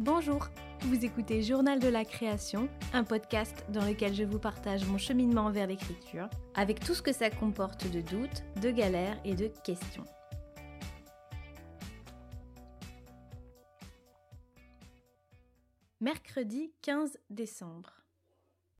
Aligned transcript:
Bonjour, 0.00 0.48
vous 0.80 1.04
écoutez 1.04 1.42
Journal 1.42 1.78
de 1.78 1.88
la 1.88 2.04
création, 2.04 2.68
un 2.92 3.04
podcast 3.04 3.64
dans 3.68 3.84
lequel 3.84 4.14
je 4.14 4.24
vous 4.24 4.38
partage 4.38 4.84
mon 4.84 4.98
cheminement 4.98 5.50
vers 5.50 5.66
l'écriture, 5.66 6.28
avec 6.54 6.80
tout 6.80 6.94
ce 6.94 7.02
que 7.02 7.12
ça 7.12 7.30
comporte 7.30 7.90
de 7.90 8.00
doutes, 8.00 8.42
de 8.60 8.70
galères 8.70 9.20
et 9.24 9.34
de 9.34 9.48
questions. 9.64 10.04
Mercredi 16.00 16.72
15 16.82 17.18
décembre. 17.30 17.97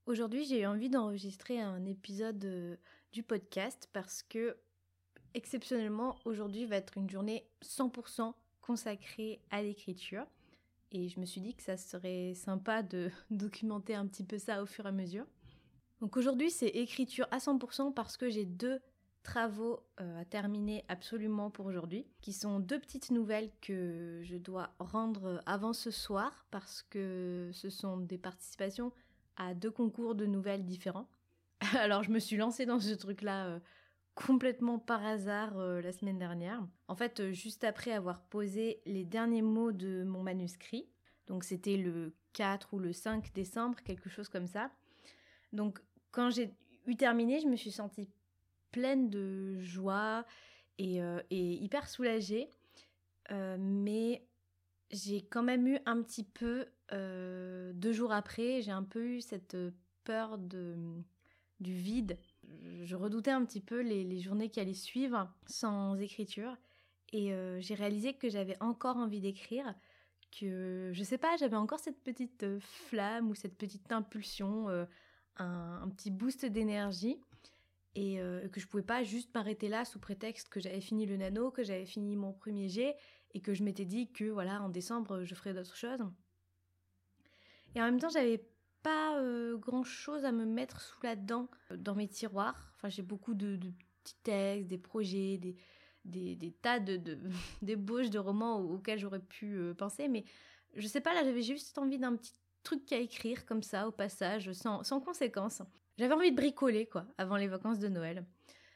Aujourd'hui, 0.09 0.47
j'ai 0.47 0.63
eu 0.63 0.67
envie 0.67 0.89
d'enregistrer 0.89 1.61
un 1.61 1.85
épisode 1.85 2.43
euh, 2.47 2.77
du 3.13 3.23
podcast 3.23 3.91
parce 3.93 4.23
que, 4.23 4.57
exceptionnellement, 5.35 6.17
aujourd'hui 6.25 6.65
va 6.65 6.77
être 6.77 6.97
une 6.97 7.11
journée 7.11 7.47
100% 7.63 8.33
consacrée 8.63 9.43
à 9.51 9.61
l'écriture. 9.61 10.25
Et 10.93 11.11
je 11.11 11.21
me 11.21 11.27
suis 11.27 11.43
dit 11.43 11.55
que 11.55 11.63
ça 11.63 11.77
serait 11.77 12.33
sympa 12.35 12.83
de 12.83 13.11
documenter 13.31 13.95
un 13.95 14.07
petit 14.07 14.25
peu 14.25 14.39
ça 14.39 14.63
au 14.63 14.67
fur 14.67 14.87
et 14.87 14.89
à 14.89 14.93
mesure. 14.93 15.27
Donc 16.01 16.17
aujourd'hui, 16.17 16.51
c'est 16.51 16.69
écriture 16.69 17.29
à 17.31 17.37
100% 17.37 17.93
parce 17.93 18.17
que 18.17 18.31
j'ai 18.31 18.47
deux 18.47 18.81
travaux 19.23 19.81
euh, 20.01 20.23
à 20.23 20.25
terminer 20.25 20.87
absolument 20.89 21.51
pour 21.51 21.67
aujourd'hui, 21.67 22.07
qui 22.23 22.33
sont 22.33 22.61
deux 22.61 22.81
petites 22.81 23.11
nouvelles 23.11 23.51
que 23.61 24.23
je 24.23 24.39
dois 24.39 24.71
rendre 24.79 25.43
avant 25.45 25.75
ce 25.75 25.91
soir 25.91 26.47
parce 26.51 26.81
que 26.81 27.51
ce 27.53 27.69
sont 27.69 27.99
des 27.99 28.17
participations 28.17 28.91
à 29.39 29.55
deux 29.55 29.71
concours 29.71 30.15
de 30.15 30.27
nouvelles 30.27 30.67
différents. 30.67 31.09
Alors 31.79 32.03
je 32.03 32.11
me 32.11 32.19
suis 32.19 32.37
lancée 32.37 32.67
dans 32.67 32.81
ce 32.81 32.93
truc-là 32.93 33.47
euh, 33.47 33.61
complètement 34.15 34.79
par 34.79 35.05
hasard 35.05 35.59
euh, 35.59 35.81
la 35.81 35.93
semaine 35.93 36.19
dernière. 36.19 36.67
En 36.89 36.95
fait, 36.95 37.21
euh, 37.21 37.33
juste 37.33 37.65
après 37.65 37.93
avoir 37.93 38.21
posé 38.25 38.83
les 38.85 39.05
derniers 39.05 39.43
mots 39.43 39.73
de 39.73 40.03
mon 40.05 40.23
manuscrit, 40.23 40.89
donc 41.27 41.45
c'était 41.45 41.77
le 41.77 42.15
4 42.35 42.75
ou 42.75 42.79
le 42.79 42.93
5 42.93 43.33
décembre, 43.33 43.79
quelque 43.83 44.11
chose 44.11 44.29
comme 44.29 44.47
ça. 44.47 44.71
Donc 45.53 45.81
quand 46.11 46.31
j'ai 46.31 46.55
eu 46.87 46.97
terminé, 46.97 47.41
je 47.41 47.47
me 47.47 47.57
suis 47.57 47.73
sentie 47.73 48.11
pleine 48.73 49.09
de 49.09 49.59
joie 49.61 50.27
et, 50.79 50.99
et 51.31 51.53
hyper 51.55 51.89
soulagée. 51.89 52.51
mais 53.31 54.27
j'ai 54.91 55.23
quand 55.23 55.43
même 55.43 55.67
eu 55.67 55.79
un 55.87 56.03
petit 56.03 56.25
peu, 56.25 56.67
deux 56.91 57.93
jours 57.93 58.13
après, 58.13 58.63
j'ai 58.63 58.71
un 58.71 58.85
peu 58.85 59.05
eu 59.05 59.21
cette 59.21 59.57
peur 60.05 60.39
de, 60.39 60.77
du 61.61 61.75
vide. 61.75 62.19
Je 62.83 62.97
redoutais 62.97 63.31
un 63.31 63.45
petit 63.45 63.61
peu 63.61 63.81
les, 63.81 64.05
les 64.05 64.21
journées 64.21 64.49
qui 64.49 64.61
allaient 64.61 64.73
suivre 64.73 65.31
sans 65.47 65.97
écriture. 65.97 66.57
Et 67.13 67.33
j'ai 67.61 67.75
réalisé 67.75 68.15
que 68.15 68.29
j'avais 68.29 68.57
encore 68.61 68.97
envie 68.97 69.21
d'écrire, 69.21 69.75
que 70.39 70.91
je 70.93 71.03
sais 71.03 71.19
pas, 71.19 71.37
j'avais 71.37 71.57
encore 71.57 71.79
cette 71.81 72.03
petite 72.03 72.59
flamme 72.59 73.31
ou 73.31 73.35
cette 73.35 73.57
petite 73.57 73.91
impulsion, 73.93 74.69
un, 74.69 75.83
un, 75.83 75.89
petit 75.89 76.11
boost 76.11 76.45
d'énergie 76.45 77.21
et 77.95 78.21
que 78.53 78.61
je 78.61 78.67
pouvais 78.67 78.83
pas 78.83 79.03
juste 79.03 79.35
m'arrêter 79.35 79.69
là 79.69 79.85
sous 79.85 79.99
prétexte 79.99 80.49
que 80.49 80.61
j'avais 80.61 80.81
fini 80.81 81.07
le 81.07 81.17
nano, 81.17 81.51
que 81.51 81.65
j'avais 81.65 81.87
fini 81.87 82.17
mon 82.17 82.33
premier 82.33 82.69
jet 82.69 82.97
et 83.35 83.41
que 83.41 83.55
je 83.55 83.63
m'étais 83.63 83.85
dit 83.85 84.11
que 84.13 84.25
voilà 84.25 84.63
en 84.63 84.69
décembre 84.69 85.25
je 85.25 85.35
ferais 85.35 85.55
d'autres 85.55 85.77
choses. 85.77 86.01
Et 87.75 87.81
en 87.81 87.85
même 87.85 88.01
temps 88.01 88.09
j'avais 88.09 88.45
pas 88.83 89.21
grand 89.55 89.85
chose 89.85 90.25
à 90.25 90.33
me 90.33 90.47
mettre 90.47 90.81
sous 90.81 91.03
la 91.03 91.17
dent 91.17 91.49
dans 91.77 91.95
mes 91.95 92.09
tiroirs. 92.09 92.73
Enfin 92.77 92.89
j'ai 92.89 93.03
beaucoup 93.03 93.35
de, 93.35 93.59
petits 94.05 94.17
textes, 94.23 94.69
des 94.69 94.79
projets, 94.79 95.39
des, 95.39 95.57
des, 96.05 96.53
tas 96.63 96.81
de, 96.81 97.01
d'ébauches 97.63 98.11
de 98.11 98.19
romans 98.19 98.61
auxquels 98.61 98.99
j'aurais 98.99 99.21
pu 99.21 99.75
penser, 99.77 100.09
mais 100.09 100.25
je 100.75 100.87
sais 100.87 101.01
pas 101.01 101.15
là 101.15 101.25
j'avais 101.25 101.43
juste 101.43 101.79
envie 101.79 101.99
d'un 101.99 102.17
petit 102.17 102.35
truc 102.63 102.93
à 102.93 102.99
écrire 102.99 103.47
comme 103.47 103.63
ça 103.63 103.89
au 103.89 103.93
passage 103.93 104.53
sans, 104.53 104.83
sans 104.83 105.01
conséquence. 105.01 105.63
J'avais 105.97 106.15
envie 106.15 106.31
de 106.31 106.37
bricoler 106.37 106.87
quoi 106.87 107.07
avant 107.19 107.37
les 107.37 107.49
vacances 107.49 107.79
de 107.79 107.89
Noël. 107.89 108.25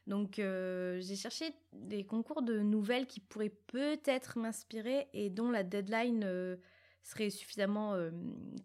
Donc 0.06 0.38
euh, 0.38 1.00
j'ai 1.00 1.16
cherché 1.16 1.54
des 1.72 2.04
concours 2.04 2.42
de 2.42 2.58
nouvelles 2.58 3.06
qui 3.06 3.20
pourraient 3.20 3.56
peut-être 3.68 4.38
m'inspirer 4.38 5.08
et 5.12 5.30
dont 5.30 5.50
la 5.50 5.62
deadline 5.62 6.24
euh, 6.24 6.56
serait 7.02 7.30
suffisamment 7.30 7.94
euh, 7.94 8.10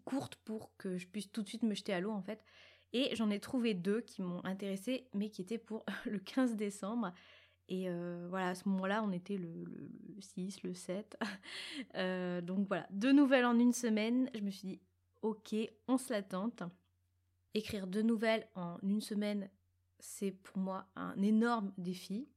courte 0.04 0.36
pour 0.44 0.76
que 0.76 0.96
je 0.96 1.06
puisse 1.06 1.30
tout 1.30 1.42
de 1.42 1.48
suite 1.48 1.62
me 1.62 1.74
jeter 1.74 1.92
à 1.92 2.00
l'eau 2.00 2.10
en 2.10 2.22
fait. 2.22 2.44
Et 2.92 3.14
j'en 3.14 3.30
ai 3.30 3.38
trouvé 3.38 3.74
deux 3.74 4.00
qui 4.00 4.22
m'ont 4.22 4.44
intéressé 4.44 5.08
mais 5.14 5.30
qui 5.30 5.42
étaient 5.42 5.58
pour 5.58 5.84
le 6.06 6.18
15 6.18 6.56
décembre. 6.56 7.12
Et 7.70 7.86
voilà, 8.30 8.48
à 8.48 8.54
ce 8.54 8.66
moment-là, 8.70 9.02
on 9.02 9.12
était 9.12 9.36
le, 9.36 9.62
le, 9.64 9.90
le 10.16 10.20
6, 10.22 10.62
le 10.62 10.72
7. 10.72 11.18
donc 12.46 12.66
voilà, 12.66 12.86
deux 12.88 13.12
nouvelles 13.12 13.44
en 13.44 13.58
une 13.58 13.74
semaine. 13.74 14.30
Je 14.34 14.40
me 14.40 14.50
suis 14.50 14.68
dit, 14.68 14.80
ok, 15.20 15.54
on 15.86 15.98
se 15.98 16.10
la 16.10 16.22
tente. 16.22 16.62
Écrire 17.52 17.86
deux 17.86 18.00
nouvelles 18.00 18.48
en 18.54 18.78
une 18.82 19.02
semaine, 19.02 19.50
c'est 19.98 20.32
pour 20.32 20.58
moi 20.58 20.86
un 20.96 21.20
énorme 21.22 21.72
défi 21.78 22.28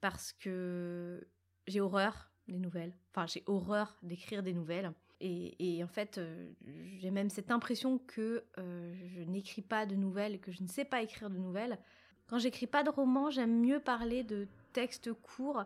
parce 0.00 0.32
que 0.32 1.26
j'ai 1.66 1.80
horreur 1.80 2.30
des 2.48 2.58
nouvelles. 2.58 2.96
Enfin, 3.10 3.26
j'ai 3.26 3.42
horreur 3.46 3.96
d'écrire 4.02 4.42
des 4.42 4.52
nouvelles. 4.52 4.92
Et, 5.22 5.82
en 5.84 5.86
fait, 5.86 6.16
euh, 6.16 6.50
j'ai 6.98 7.10
même 7.10 7.28
cette 7.28 7.50
impression 7.50 7.98
que 7.98 8.42
euh, 8.56 8.94
je 9.14 9.20
n'écris 9.20 9.60
pas 9.60 9.84
de 9.84 9.94
nouvelles 9.94 10.40
que 10.40 10.50
je 10.50 10.62
ne 10.62 10.68
sais 10.68 10.86
pas 10.86 11.02
écrire 11.02 11.28
de 11.28 11.36
nouvelles. 11.36 11.78
Quand 12.26 12.38
j'écris 12.38 12.66
pas 12.66 12.82
de 12.82 12.88
romans, 12.88 13.28
j'aime 13.28 13.60
mieux 13.60 13.80
parler 13.80 14.24
de 14.24 14.48
textes 14.72 15.12
courts. 15.12 15.64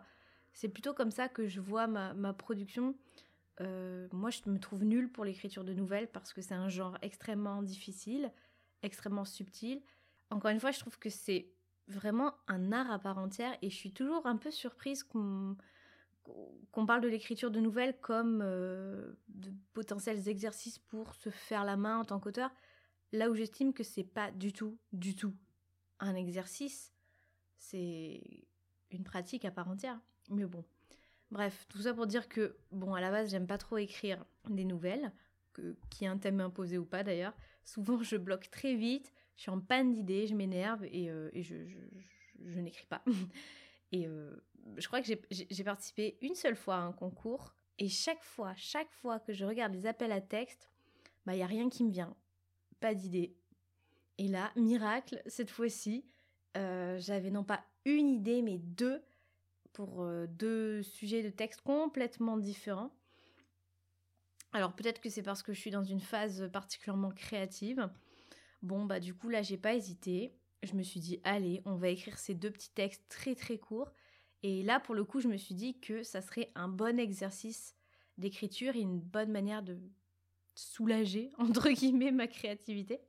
C'est 0.53 0.69
plutôt 0.69 0.93
comme 0.93 1.12
ça 1.12 1.28
que 1.28 1.47
je 1.47 1.61
vois 1.61 1.87
ma, 1.87 2.15
ma 2.15 2.33
production. 2.33 2.97
Euh, 3.61 4.09
moi, 4.11 4.31
je 4.31 4.41
me 4.47 4.59
trouve 4.59 4.84
nulle 4.84 5.11
pour 5.11 5.25
l'écriture 5.25 5.62
de 5.62 5.73
nouvelles 5.73 6.09
parce 6.11 6.33
que 6.33 6.41
c'est 6.41 6.55
un 6.55 6.69
genre 6.69 6.99
extrêmement 7.03 7.62
difficile, 7.62 8.33
extrêmement 8.83 9.25
subtil. 9.25 9.83
Encore 10.34 10.50
une 10.50 10.59
fois, 10.59 10.72
je 10.72 10.81
trouve 10.81 10.99
que 10.99 11.11
c'est 11.11 11.47
vraiment 11.87 12.34
un 12.49 12.72
art 12.72 12.91
à 12.91 12.99
part 12.99 13.19
entière 13.19 13.56
et 13.62 13.71
je 13.71 13.77
suis 13.77 13.93
toujours 13.93 14.27
un 14.27 14.37
peu 14.37 14.50
surprise 14.50 15.05
qu'on 15.05 15.56
parle 16.87 17.03
de 17.03 17.09
l'écriture 17.09 17.53
de 17.53 17.61
nouvelles 17.61 17.97
comme 18.00 18.41
euh, 18.43 19.12
de 19.28 19.53
potentiels 19.75 20.28
exercices 20.28 20.81
pour 20.81 21.15
se 21.15 21.31
faire 21.31 21.65
la 21.65 21.77
main 21.77 21.99
en 21.99 22.05
tant 22.05 22.19
qu'auteur, 22.19 22.50
là 23.12 23.31
où 23.31 23.34
j'estime 23.37 23.73
que 23.73 23.84
c'est 23.84 24.03
pas 24.03 24.33
du 24.33 24.53
tout, 24.53 24.77
du 24.93 25.15
tout 25.15 25.37
un 26.00 26.17
exercice, 26.17 26.93
c'est 27.56 28.21
une 28.91 29.05
pratique 29.05 29.44
à 29.44 29.53
part 29.53 29.69
entière. 29.69 30.00
Mais 30.31 30.47
bon, 30.47 30.65
bref, 31.31 31.65
tout 31.69 31.78
ça 31.78 31.94
pour 31.94 32.09
dire 32.09 32.28
que, 32.28 32.56
bon, 32.73 32.94
à 32.94 33.00
la 33.00 33.12
base, 33.12 33.31
j'aime 33.31 33.47
pas 33.47 33.59
trop 33.59 33.78
écrire 33.78 34.25
des 34.49 34.65
nouvelles, 34.65 35.12
qui 35.91 36.05
est 36.05 36.09
un 36.09 36.19
thème 36.19 36.41
imposé 36.41 36.77
ou 36.77 36.84
pas 36.84 37.05
d'ailleurs. 37.05 37.37
Souvent, 37.65 38.03
je 38.03 38.17
bloque 38.17 38.50
très 38.50 38.75
vite, 38.75 39.12
je 39.37 39.43
suis 39.43 39.50
en 39.50 39.61
panne 39.61 39.93
d'idées, 39.93 40.27
je 40.27 40.34
m'énerve 40.34 40.84
et, 40.84 41.11
euh, 41.11 41.31
je, 41.34 42.61
n'écris 42.61 42.87
pas. 42.87 43.03
et 43.93 44.06
euh, 44.06 44.34
je 44.77 44.87
crois 44.87 45.00
que 45.03 45.09
j'ai 45.31 45.65
participé 45.65 46.19
une 46.21 46.34
seule 46.34 46.56
fois 46.56 46.77
à 46.77 46.81
un 46.81 46.93
concours 46.93 47.55
et 47.78 47.89
chaque 47.89 48.23
fois, 48.23 48.55
chaque 48.56 48.93
fois 48.93 49.19
que 49.19 49.33
je 49.33 49.44
regarde 49.44 49.75
les 49.75 49.87
appels 49.87 50.12
à 50.12 50.21
texte, 50.21 50.71
bah 51.27 51.34
il 51.34 51.39
y 51.39 51.43
a 51.43 51.47
rien 51.47 51.69
qui 51.69 51.84
me 51.84 51.91
vient, 51.91 52.17
pas 52.81 52.94
d'idée. 52.94 53.34
Et 54.19 54.28
là, 54.28 54.53
miracle, 54.55 55.21
cette 55.27 55.50
fois-ci, 55.50 56.05
euh, 56.56 56.99
j'avais 57.00 57.31
non 57.31 57.43
pas 57.43 57.65
une 57.84 58.09
idée 58.09 58.43
mais 58.43 58.59
deux 58.59 59.03
pour 59.73 60.06
deux 60.28 60.84
sujets 60.84 61.25
de 61.25 61.31
texte 61.31 61.62
complètement 61.62 62.39
différents. 62.39 62.94
Alors 64.53 64.77
peut-être 64.77 65.00
que 65.00 65.11
c'est 65.11 65.25
parce 65.25 65.43
que 65.43 65.53
je 65.53 65.59
suis 65.59 65.73
dans 65.73 65.83
une 65.83 66.00
phase 66.00 66.49
particulièrement 66.53 67.11
créative. 67.11 67.91
Bon 68.64 68.86
bah 68.86 68.98
du 68.98 69.14
coup 69.14 69.28
là 69.28 69.42
j'ai 69.42 69.58
pas 69.58 69.75
hésité. 69.75 70.32
Je 70.62 70.75
me 70.75 70.82
suis 70.82 70.99
dit 70.99 71.20
allez 71.22 71.61
on 71.66 71.75
va 71.75 71.88
écrire 71.88 72.19
ces 72.19 72.34
deux 72.34 72.50
petits 72.50 72.72
textes 72.72 73.05
très 73.08 73.34
très 73.34 73.58
courts. 73.58 73.93
Et 74.43 74.62
là 74.62 74.81
pour 74.81 74.94
le 74.94 75.05
coup 75.05 75.20
je 75.20 75.28
me 75.28 75.37
suis 75.37 75.55
dit 75.55 75.78
que 75.78 76.02
ça 76.02 76.22
serait 76.22 76.50
un 76.55 76.69
bon 76.69 76.99
exercice 76.99 77.76
d'écriture 78.19 78.75
et 78.75 78.81
une 78.81 79.00
bonne 79.00 79.31
manière 79.31 79.62
de 79.62 79.78
soulager 80.55 81.31
entre 81.38 81.69
guillemets 81.69 82.11
ma 82.11 82.26
créativité. 82.26 83.00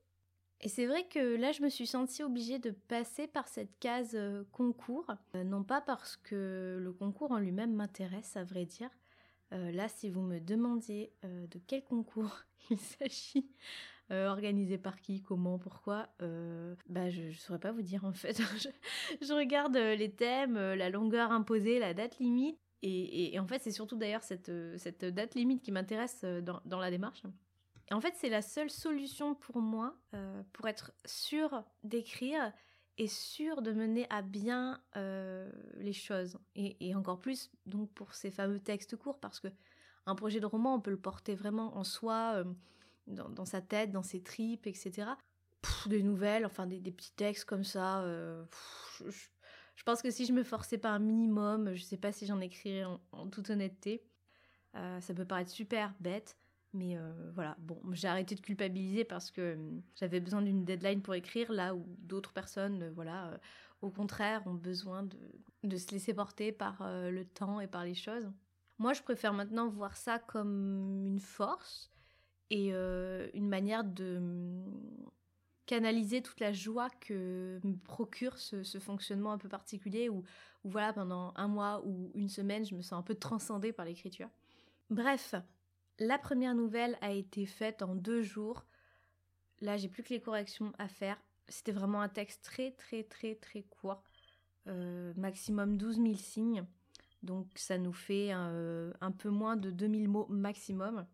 Et 0.61 0.67
c'est 0.67 0.87
vrai 0.87 1.07
que 1.07 1.35
là, 1.35 1.51
je 1.51 1.61
me 1.61 1.69
suis 1.69 1.85
sentie 1.85 2.23
obligée 2.23 2.59
de 2.59 2.71
passer 2.71 3.27
par 3.27 3.47
cette 3.47 3.77
case 3.79 4.15
euh, 4.15 4.43
concours. 4.51 5.05
Euh, 5.35 5.43
non 5.43 5.63
pas 5.63 5.81
parce 5.81 6.15
que 6.17 6.79
le 6.81 6.93
concours 6.93 7.31
en 7.31 7.39
lui-même 7.39 7.73
m'intéresse, 7.73 8.35
à 8.37 8.43
vrai 8.43 8.65
dire, 8.65 8.89
euh, 9.53 9.71
là, 9.71 9.89
si 9.89 10.09
vous 10.09 10.21
me 10.21 10.39
demandiez 10.39 11.13
de 11.23 11.59
quel 11.67 11.83
concours 11.83 12.39
il 12.69 12.79
s'agit, 12.79 13.47
euh, 14.11 14.27
organisé 14.27 14.77
par 14.77 14.99
qui, 15.01 15.21
comment, 15.21 15.57
pourquoi, 15.57 16.09
bah, 16.19 17.09
je 17.09 17.23
ne 17.23 17.31
saurais 17.31 17.59
pas 17.59 17.71
vous 17.71 17.81
dire 17.81 18.05
en 18.05 18.13
fait. 18.13 18.39
je, 19.21 19.33
regarde 19.33 19.75
les 19.75 20.11
thèmes, 20.11 20.55
la 20.55 20.89
longueur 20.89 21.31
imposée, 21.31 21.79
la 21.79 21.93
date 21.93 22.19
limite. 22.19 22.59
Et, 22.81 23.39
en 23.39 23.47
fait, 23.47 23.59
c'est 23.63 23.71
surtout 23.71 23.97
d'ailleurs 23.97 24.21
cette, 24.21 24.51
date 25.05 25.33
limite 25.33 25.63
qui 25.63 25.71
m'intéresse 25.71 26.23
dans, 26.23 26.79
la 26.79 26.91
démarche. 26.91 27.23
En 27.91 28.01
fait, 28.01 28.13
c'est 28.17 28.29
la 28.29 28.41
seule 28.41 28.69
solution 28.69 29.35
pour 29.35 29.57
moi 29.57 29.95
euh, 30.13 30.41
pour 30.53 30.67
être 30.67 30.91
sûr 31.05 31.63
d'écrire 31.83 32.51
et 32.97 33.07
sûr 33.07 33.61
de 33.61 33.73
mener 33.73 34.07
à 34.09 34.21
bien 34.21 34.81
euh, 34.95 35.51
les 35.75 35.93
choses. 35.93 36.39
Et, 36.55 36.95
encore 36.95 37.19
plus 37.19 37.51
donc 37.65 37.91
pour 37.93 38.13
ces 38.13 38.31
fameux 38.31 38.59
textes 38.59 38.95
courts, 38.95 39.19
parce 39.19 39.39
que 39.39 39.49
un 40.07 40.15
projet 40.15 40.39
de 40.39 40.45
roman, 40.45 40.75
on 40.75 40.81
peut 40.81 40.91
le 40.91 40.99
porter 40.99 41.35
vraiment 41.35 41.77
en 41.77 41.83
soi, 41.83 42.33
euh, 42.35 42.45
dans, 43.07 43.45
sa 43.45 43.61
tête, 43.61 43.91
dans 43.91 44.03
ses 44.03 44.21
tripes, 44.21 44.67
etc. 44.67 45.09
des 45.87 46.03
nouvelles, 46.03 46.45
enfin 46.45 46.67
des, 46.67 46.79
petits 46.79 47.13
textes 47.15 47.45
comme 47.45 47.63
ça. 47.63 48.03
je, 48.99 49.83
pense 49.83 50.01
que 50.01 50.11
si 50.11 50.25
je 50.25 50.33
me 50.33 50.43
forçais 50.43 50.77
pas 50.77 50.89
un 50.89 50.99
minimum, 50.99 51.73
je 51.73 51.83
sais 51.83 51.97
pas 51.97 52.11
si 52.11 52.25
j'en 52.25 52.39
écrirais 52.41 52.85
en 53.11 53.27
toute 53.27 53.49
honnêteté. 53.49 54.03
ça 54.73 55.13
peut 55.15 55.25
paraître 55.25 55.51
super 55.51 55.93
bête, 55.99 56.37
mais 56.75 56.97
euh, 56.97 57.31
voilà, 57.33 57.55
bon, 57.59 57.79
j'ai 57.93 58.09
arrêté 58.09 58.35
de 58.35 58.41
culpabiliser 58.41 59.05
parce 59.05 59.31
que 59.31 59.41
euh, 59.41 59.81
j'avais 59.95 60.19
besoin 60.19 60.41
d'une 60.41 60.65
deadline 60.65 61.01
pour 61.01 61.15
écrire, 61.15 61.51
là 61.53 61.73
où 61.73 61.85
d'autres 61.99 62.33
personnes, 62.33 62.83
euh, 62.83 62.91
voilà, 62.93 63.39
au 63.81 63.89
contraire, 63.89 64.45
ont 64.45 64.53
besoin 64.53 65.07
de 65.63 65.77
se 65.77 65.91
laisser 65.91 66.13
porter 66.13 66.51
par 66.51 66.77
le 66.81 67.23
temps 67.23 67.59
et 67.59 67.67
par 67.67 67.85
les 67.85 67.93
choses. 67.93 68.29
Moi, 68.77 68.93
je 68.93 69.01
préfère 69.01 69.31
maintenant 69.31 69.69
voir 69.69 69.95
ça 69.95 70.19
comme 70.19 71.05
une 71.05 71.19
force 71.19 71.91
et 72.49 72.69
une 72.69 73.47
manière 73.47 73.83
de 73.83 74.21
canaliser 75.65 76.21
toute 76.21 76.39
la 76.39 76.53
joie 76.53 76.89
que 77.01 77.59
me 77.63 77.75
procure 77.75 78.37
ce, 78.37 78.63
fonctionnement 78.79 79.31
un 79.31 79.37
peu 79.37 79.49
particulier 79.49 80.09
où, 80.09 80.23
voilà, 80.63 80.93
pendant 80.93 81.33
un 81.35 81.47
mois 81.47 81.81
ou 81.85 82.11
une 82.13 82.29
semaine, 82.29 82.65
je 82.65 82.75
me 82.75 82.81
sens 82.81 82.99
un 82.99 83.01
peu 83.01 83.15
transcendée 83.15 83.73
par 83.73 83.85
l'écriture. 83.85 84.29
Bref, 84.89 85.35
la 85.99 86.17
première 86.17 86.55
nouvelle 86.55 86.97
a 87.01 87.11
été 87.11 87.45
faite 87.45 87.81
en 87.81 87.95
deux 87.95 88.21
jours. 88.21 88.65
Là, 89.61 89.77
j'ai 89.77 89.87
plus 89.87 90.03
que 90.03 90.09
les 90.09 90.21
corrections 90.21 90.73
à 90.77 90.87
faire. 90.87 91.17
C'était 91.47 91.71
vraiment 91.71 92.01
un 92.01 92.09
texte 92.09 92.43
très 92.43 92.71
très 92.71 93.03
très 93.03 93.35
très 93.35 93.61
court, 93.63 94.03
euh, 94.67 95.13
maximum 95.15 95.77
12 95.77 95.97
000 95.97 96.15
signes. 96.15 96.65
Donc 97.23 97.47
ça 97.55 97.77
nous 97.77 97.93
fait 97.93 98.29
euh, 98.33 98.91
un 99.01 99.11
peu 99.11 99.29
moins 99.29 99.55
de 99.55 99.71
2000 99.71 100.09
mots 100.09 100.27
maximum. 100.29 101.05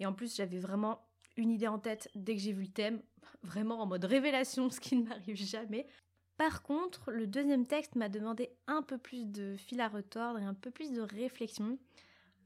Et 0.00 0.06
en 0.06 0.12
plus, 0.12 0.36
j'avais 0.36 0.58
vraiment 0.58 1.06
une 1.36 1.50
idée 1.50 1.68
en 1.68 1.78
tête 1.78 2.08
dès 2.14 2.34
que 2.34 2.40
j'ai 2.40 2.52
vu 2.52 2.62
le 2.62 2.68
thème, 2.72 3.02
vraiment 3.42 3.80
en 3.80 3.86
mode 3.86 4.04
révélation, 4.04 4.70
ce 4.70 4.80
qui 4.80 4.96
ne 4.96 5.08
m'arrive 5.08 5.36
jamais. 5.36 5.86
Par 6.36 6.62
contre, 6.62 7.12
le 7.12 7.26
deuxième 7.26 7.66
texte 7.66 7.94
m'a 7.94 8.08
demandé 8.08 8.50
un 8.66 8.82
peu 8.82 8.98
plus 8.98 9.26
de 9.26 9.56
fil 9.56 9.80
à 9.80 9.88
retordre 9.88 10.40
et 10.40 10.44
un 10.44 10.54
peu 10.54 10.70
plus 10.70 10.92
de 10.92 11.00
réflexion. 11.00 11.78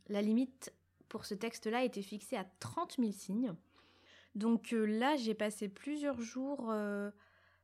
La 0.09 0.21
limite 0.21 0.73
pour 1.09 1.25
ce 1.25 1.35
texte-là 1.35 1.85
était 1.85 2.03
fixé 2.03 2.37
à 2.37 2.45
30 2.61 2.97
000 2.99 3.13
signes. 3.13 3.55
Donc 4.35 4.73
euh, 4.73 4.85
là, 4.85 5.17
j'ai 5.17 5.35
passé 5.35 5.69
plusieurs 5.69 6.21
jours 6.21 6.71
euh, 6.71 7.11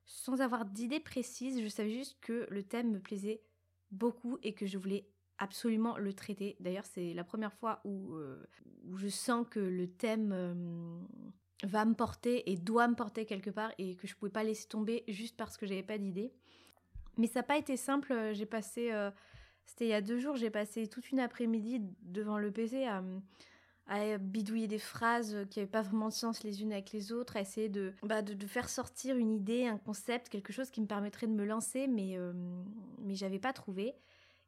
sans 0.06 0.40
avoir 0.40 0.64
d'idée 0.64 1.00
précise. 1.00 1.62
Je 1.62 1.68
savais 1.68 1.90
juste 1.90 2.16
que 2.20 2.46
le 2.50 2.62
thème 2.62 2.90
me 2.90 3.00
plaisait 3.00 3.42
beaucoup 3.90 4.38
et 4.42 4.54
que 4.54 4.66
je 4.66 4.78
voulais 4.78 5.06
absolument 5.38 5.96
le 5.96 6.12
traiter. 6.12 6.56
D'ailleurs, 6.60 6.86
c'est 6.86 7.14
la 7.14 7.24
première 7.24 7.52
fois 7.52 7.80
où, 7.84 8.14
euh, 8.14 8.46
je 8.96 9.08
sens 9.08 9.46
que 9.50 9.60
le 9.60 9.88
thème 9.88 11.06
va 11.62 11.84
me 11.84 11.94
porter 11.94 12.50
et 12.50 12.56
doit 12.56 12.88
me 12.88 12.94
porter 12.94 13.24
quelque 13.24 13.50
part 13.50 13.72
et 13.78 13.96
que 13.96 14.06
je 14.06 14.14
ne 14.14 14.18
pouvais 14.18 14.30
pas 14.30 14.44
laisser 14.44 14.68
tomber 14.68 15.04
juste 15.08 15.36
parce 15.36 15.56
que 15.56 15.66
j'avais 15.66 15.82
pas 15.82 15.98
d'idée. 15.98 16.32
Mais 17.16 17.26
ça 17.26 17.40
n'a 17.40 17.44
pas 17.44 17.56
été 17.56 17.76
simple. 17.76 18.32
J'ai 18.32 18.46
passé 18.46 18.92
c'était 19.66 19.86
il 19.86 19.90
y 19.90 19.94
a 19.94 20.00
deux 20.00 20.18
jours, 20.18 20.36
j'ai 20.36 20.50
passé 20.50 20.86
toute 20.86 21.10
une 21.10 21.20
après-midi 21.20 21.80
devant 22.02 22.38
le 22.38 22.50
PC 22.50 22.86
à, 22.86 23.02
bidouiller 24.18 24.66
des 24.66 24.78
phrases 24.78 25.46
qui 25.50 25.58
n'avaient 25.58 25.70
pas 25.70 25.82
vraiment 25.82 26.08
de 26.08 26.12
sens 26.14 26.42
les 26.42 26.62
unes 26.62 26.72
avec 26.72 26.92
les 26.92 27.12
autres, 27.12 27.36
à 27.36 27.40
essayer 27.40 27.68
de, 27.68 27.92
bah, 28.02 28.22
de, 28.22 28.46
faire 28.46 28.70
sortir 28.70 29.16
une 29.16 29.30
idée, 29.30 29.66
un 29.66 29.76
concept, 29.76 30.30
quelque 30.30 30.52
chose 30.52 30.70
qui 30.70 30.80
me 30.80 30.86
permettrait 30.86 31.26
de 31.26 31.32
me 31.32 31.44
lancer, 31.44 31.86
mais, 31.86 32.16
euh, 32.16 32.32
mais 33.00 33.14
j'avais 33.14 33.38
pas 33.38 33.52
trouvé. 33.52 33.94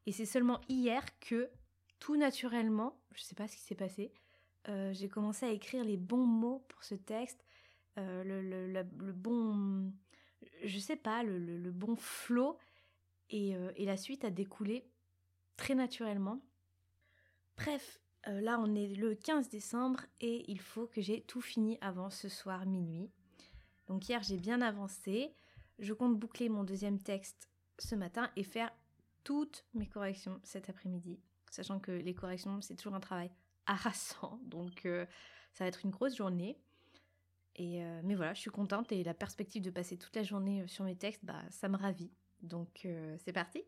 Et 0.07 0.13
c'est 0.13 0.27
seulement 0.27 0.61
hier 0.69 1.03
que, 1.21 1.51
tout 1.99 2.17
naturellement, 2.17 2.99
je 3.15 3.23
sais 3.23 3.35
pas 3.35 3.49
ce 3.49 3.57
qui 3.57 3.63
s'est 3.63 3.75
passé, 3.75 4.13
euh, 4.69 4.93
j'ai 4.93 5.09
commencé 5.09 5.47
à 5.47 5.51
écrire 5.51 5.85
les 5.85 5.97
bons 5.97 6.27
mots 6.27 6.65
pour 6.69 6.85
ce 6.85 6.95
texte, 6.95 7.45
euh, 7.99 8.25
le, 8.25 8.43
le, 8.43 8.67
le, 8.67 9.13
bon, 9.13 9.93
je 10.65 10.79
sais 10.79 10.97
pas, 10.97 11.23
le, 11.23 11.71
bon 11.71 11.97
flow, 11.97 12.59
et, 13.31 13.55
et 13.75 13.85
la 13.85 13.97
suite 13.97 14.25
a 14.25 14.31
découlé 14.31 14.85
très 15.57 15.75
naturellement. 15.75 16.41
Bref, 17.57 18.01
euh, 18.29 18.41
là 18.41 18.59
on 18.61 18.75
est 18.75 18.89
le 18.89 19.15
15 19.15 19.49
décembre 19.49 20.01
et 20.21 20.51
il 20.51 20.61
faut 20.61 20.87
que 20.87 21.01
j'ai 21.01 21.23
tout 21.23 21.41
fini 21.41 21.79
avant 21.81 22.11
ce 22.11 22.29
soir 22.29 22.67
minuit. 22.67 23.11
Donc 23.87 24.09
hier 24.09 24.23
j'ai 24.23 24.37
bien 24.37 24.61
avancé. 24.61 25.33
Je 25.79 25.93
compte 25.93 26.19
boucler 26.19 26.49
mon 26.49 26.65
deuxième 26.65 27.01
texte 27.01 27.49
ce 27.79 27.95
matin 27.95 28.31
et 28.37 28.43
faire 28.43 28.73
toutes 29.27 29.65
mes 29.75 29.89
corrections 29.89 30.39
cet 30.45 30.71
après-midi. 30.71 31.19
Sachant 31.51 31.81
que 31.81 31.91
les 31.91 32.15
corrections 32.15 32.61
c'est 32.61 32.77
toujours 32.77 32.95
un 32.95 33.01
travail 33.01 33.33
harassant. 33.67 34.39
Donc 34.45 34.87
euh, 34.87 35.05
ça 35.53 35.65
va 35.65 35.69
être 35.69 35.85
une 35.85 35.91
grosse 35.91 36.17
journée. 36.17 36.57
Et 37.57 37.83
euh, 37.83 38.03
mais 38.05 38.15
voilà, 38.15 38.35
je 38.35 38.41
suis 38.41 38.51
contente 38.51 38.93
et 38.93 39.03
la 39.03 39.15
perspective 39.15 39.65
de 39.65 39.71
passer 39.71 39.97
toute 39.97 40.15
la 40.15 40.23
journée 40.23 40.65
sur 40.69 40.85
mes 40.85 40.95
textes, 40.95 41.25
bah, 41.25 41.43
ça 41.51 41.69
me 41.69 41.77
ravit. 41.77 42.13
Donc 42.41 42.87
c'est 43.19 43.33
parti 43.33 43.65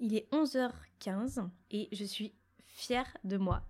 Il 0.00 0.16
est 0.16 0.28
11h15 0.32 1.48
et 1.70 1.88
je 1.92 2.04
suis 2.04 2.34
fière 2.64 3.16
de 3.22 3.36
moi. 3.36 3.62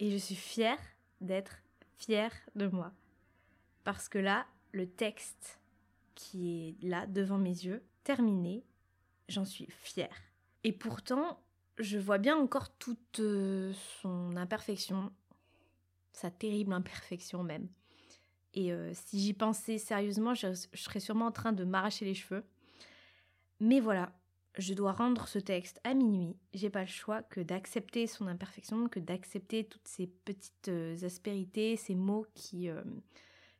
Et 0.00 0.10
je 0.10 0.16
suis 0.16 0.34
fière 0.34 0.80
d'être 1.20 1.56
fière 1.96 2.32
de 2.56 2.66
moi. 2.66 2.92
Parce 3.84 4.08
que 4.08 4.18
là, 4.18 4.46
le 4.74 4.86
texte 4.86 5.60
qui 6.14 6.68
est 6.82 6.86
là 6.86 7.06
devant 7.06 7.38
mes 7.38 7.50
yeux, 7.50 7.82
terminé, 8.02 8.64
j'en 9.28 9.44
suis 9.44 9.68
fière. 9.70 10.14
Et 10.64 10.72
pourtant, 10.72 11.40
je 11.78 11.98
vois 11.98 12.18
bien 12.18 12.36
encore 12.36 12.76
toute 12.76 13.20
euh, 13.20 13.72
son 14.02 14.36
imperfection, 14.36 15.12
sa 16.12 16.30
terrible 16.30 16.72
imperfection 16.72 17.42
même. 17.42 17.68
Et 18.52 18.72
euh, 18.72 18.92
si 18.94 19.20
j'y 19.20 19.32
pensais 19.32 19.78
sérieusement, 19.78 20.34
je 20.34 20.54
serais 20.74 21.00
sûrement 21.00 21.26
en 21.26 21.32
train 21.32 21.52
de 21.52 21.64
m'arracher 21.64 22.04
les 22.04 22.14
cheveux. 22.14 22.44
Mais 23.60 23.80
voilà, 23.80 24.12
je 24.58 24.74
dois 24.74 24.92
rendre 24.92 25.26
ce 25.28 25.38
texte 25.38 25.80
à 25.84 25.94
minuit, 25.94 26.36
j'ai 26.52 26.70
pas 26.70 26.82
le 26.82 26.86
choix 26.86 27.22
que 27.22 27.40
d'accepter 27.40 28.06
son 28.06 28.26
imperfection, 28.26 28.88
que 28.88 29.00
d'accepter 29.00 29.64
toutes 29.64 29.88
ces 29.88 30.06
petites 30.06 30.68
euh, 30.68 30.96
aspérités, 31.04 31.76
ces 31.76 31.94
mots 31.94 32.26
qui, 32.34 32.68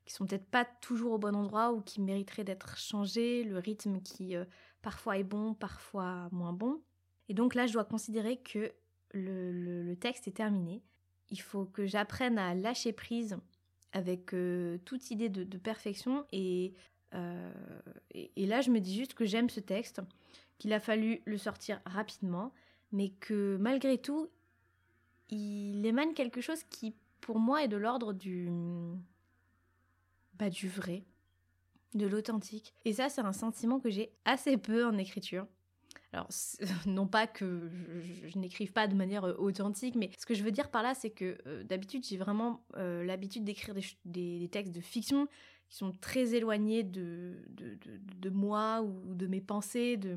qui 0.04 0.12
sont 0.12 0.26
peut-être 0.26 0.46
pas 0.46 0.64
toujours 0.64 1.12
au 1.12 1.18
bon 1.18 1.34
endroit 1.34 1.72
ou 1.72 1.80
qui 1.80 2.00
mériteraient 2.00 2.44
d'être 2.44 2.76
changés, 2.76 3.44
le 3.44 3.58
rythme 3.58 4.00
qui 4.00 4.36
euh, 4.36 4.44
parfois 4.82 5.18
est 5.18 5.24
bon, 5.24 5.54
parfois 5.54 6.28
moins 6.32 6.52
bon. 6.52 6.82
Et 7.28 7.34
donc 7.34 7.54
là, 7.54 7.66
je 7.66 7.72
dois 7.72 7.84
considérer 7.84 8.36
que 8.38 8.72
le, 9.12 9.94
texte 9.94 10.28
est 10.28 10.36
terminé. 10.36 10.82
Il 11.30 11.40
faut 11.40 11.64
que 11.64 11.86
j'apprenne 11.86 12.38
à 12.38 12.54
lâcher 12.54 12.92
prise 12.92 13.38
avec 13.92 14.34
toute 14.84 15.10
idée 15.10 15.28
de, 15.28 15.58
perfection 15.58 16.26
et, 16.32 16.74
et 18.12 18.46
là, 18.46 18.60
je 18.60 18.70
me 18.70 18.80
dis 18.80 18.94
juste 18.94 19.14
que 19.14 19.24
j'aime 19.24 19.48
ce 19.48 19.60
texte 19.60 20.02
qu'il 20.58 20.72
a 20.72 20.80
fallu 20.80 21.20
le 21.24 21.38
sortir 21.38 21.80
rapidement, 21.86 22.52
mais 22.92 23.10
que 23.10 23.56
malgré 23.60 23.98
tout, 23.98 24.28
il 25.30 25.84
émane 25.84 26.14
quelque 26.14 26.40
chose 26.40 26.62
qui, 26.64 26.94
pour 27.20 27.38
moi, 27.38 27.64
est 27.64 27.68
de 27.68 27.76
l'ordre 27.76 28.12
du. 28.12 28.50
Bah, 30.38 30.50
du 30.50 30.68
vrai, 30.68 31.04
de 31.94 32.06
l'authentique. 32.06 32.74
Et 32.84 32.94
ça, 32.94 33.08
c'est 33.08 33.20
un 33.20 33.32
sentiment 33.32 33.78
que 33.78 33.90
j'ai 33.90 34.12
assez 34.24 34.56
peu 34.56 34.86
en 34.86 34.98
écriture. 34.98 35.46
Alors, 36.12 36.28
non 36.86 37.06
pas 37.06 37.26
que 37.26 37.70
je, 38.24 38.38
n'écrive 38.38 38.72
pas 38.72 38.86
de 38.86 38.94
manière 38.94 39.24
euh, 39.24 39.34
authentique, 39.38 39.96
mais 39.96 40.10
ce 40.18 40.26
que 40.26 40.34
je 40.34 40.42
veux 40.42 40.52
dire 40.52 40.70
par 40.70 40.82
là, 40.82 40.94
c'est 40.94 41.10
que 41.10 41.38
euh, 41.46 41.64
d'habitude, 41.64 42.04
j'ai 42.04 42.16
vraiment 42.16 42.64
euh, 42.76 43.04
l'habitude 43.04 43.44
d'écrire 43.44 43.74
des, 44.04 44.48
textes 44.50 44.74
de 44.74 44.80
fiction 44.80 45.26
qui 45.68 45.76
sont 45.76 45.92
très 45.92 46.34
éloignés 46.34 46.84
de, 46.84 47.36
de, 47.48 48.30
moi 48.30 48.82
ou 48.82 49.14
de 49.14 49.26
mes 49.26 49.40
pensées, 49.40 49.96
de, 49.96 50.16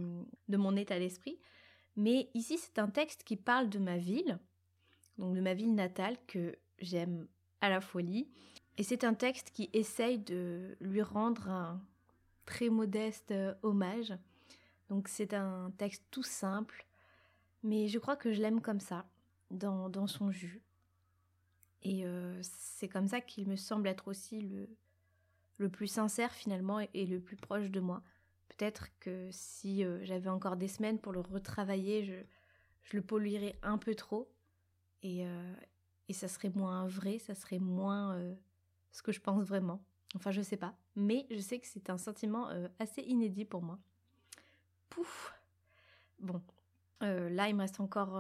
de 0.50 0.58
mon 0.58 0.76
état 0.76 1.00
d'esprit. 1.00 1.40
Mais 1.96 2.30
ici, 2.36 2.60
c'est 2.60 2.80
un 2.80 2.90
texte 2.90 3.24
qui 3.24 3.38
parle 3.38 3.70
de 3.70 3.80
ma 3.80 3.98
ville, 3.98 4.38
donc 5.18 5.36
de 5.36 5.42
ma 5.42 5.56
ville 5.56 5.74
natale 5.74 6.18
que 6.28 6.56
j'aime 6.80 7.28
à 7.62 7.70
la 7.70 7.82
folie. 7.82 8.28
Et 8.78 8.84
c'est 8.84 9.04
un 9.04 9.16
texte 9.16 9.50
qui 9.52 9.70
essaye 9.74 10.20
de 10.20 10.78
lui 10.80 11.02
rendre 11.02 11.50
un 11.50 11.82
très 12.46 12.70
modeste 12.70 13.32
euh, 13.32 13.56
hommage. 13.64 14.14
Donc 14.90 15.08
c'est 15.08 15.34
un 15.34 15.72
texte 15.78 16.04
tout 16.12 16.24
simple, 16.24 16.86
mais 17.64 17.88
je 17.88 17.98
crois 17.98 18.16
que 18.16 18.32
je 18.32 18.42
l'aime 18.42 18.62
comme 18.62 18.80
ça, 18.80 19.06
dans, 19.50 19.90
dans 19.90 20.08
son 20.08 20.32
jus. 20.32 20.62
Et 21.82 22.06
euh, 22.06 22.40
c'est 22.42 22.88
comme 22.88 23.08
ça 23.08 23.20
qu'il 23.20 23.48
me 23.48 23.56
semble 23.56 23.88
être 23.88 24.08
aussi 24.08 24.42
le, 24.42 24.70
le 25.58 25.70
plus 25.70 25.88
sincère 25.88 26.32
finalement 26.32 26.80
et, 26.80 27.06
le 27.06 27.20
plus 27.20 27.36
proche 27.36 27.70
de 27.70 27.80
moi. 27.80 28.04
Peut-être 28.50 28.88
que 29.00 29.28
si 29.32 29.84
euh, 29.84 30.00
j'avais 30.04 30.30
encore 30.30 30.56
des 30.56 30.68
semaines 30.68 31.00
pour 31.00 31.14
le 31.14 31.20
retravailler, 31.20 32.04
je, 32.04 32.16
je 32.84 32.96
le 32.96 33.04
polirais 33.04 33.58
un 33.64 33.78
peu 33.78 33.96
trop 33.96 34.32
et, 35.04 35.26
et 36.10 36.14
ça 36.14 36.28
serait 36.28 36.50
moins 36.50 36.88
vrai, 36.88 37.20
ça 37.20 37.36
serait 37.36 37.60
moins 37.60 38.18
ce 38.92 39.02
que 39.02 39.12
je 39.12 39.20
pense 39.20 39.44
vraiment. 39.44 39.84
Enfin, 40.16 40.32
je 40.32 40.42
sais 40.42 40.58
pas. 40.58 40.76
Mais 40.96 41.28
je 41.30 41.40
sais 41.40 41.60
que 41.60 41.68
c'est 41.68 41.90
un 41.90 41.98
sentiment 41.98 42.50
assez 42.80 43.02
inédit 43.02 43.46
pour 43.46 43.62
moi. 43.62 43.78
Pouf 44.90 45.34
Bon, 46.20 46.42
là, 47.02 47.50
il 47.50 47.56
me 47.56 47.62
reste 47.62 47.80
encore 47.80 48.20